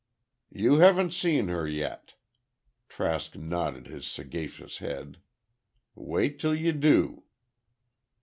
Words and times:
"You 0.49 0.79
haven't 0.79 1.13
seen 1.13 1.49
her 1.49 1.67
yet." 1.67 2.15
Trask 2.89 3.35
nodded 3.35 3.85
his 3.85 4.07
sagacious 4.07 4.79
head. 4.79 5.19
"Wait 5.93 6.39
till 6.39 6.55
you 6.55 6.71
do." 6.71 7.25